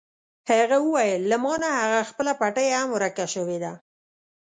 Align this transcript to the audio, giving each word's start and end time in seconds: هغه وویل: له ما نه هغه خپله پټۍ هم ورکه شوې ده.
هغه 0.49 0.77
وویل: 0.85 1.21
له 1.31 1.37
ما 1.43 1.53
نه 1.63 1.69
هغه 1.79 1.99
خپله 2.09 2.31
پټۍ 2.39 2.67
هم 2.77 2.87
ورکه 2.95 3.25
شوې 3.33 3.57
ده. 3.63 3.71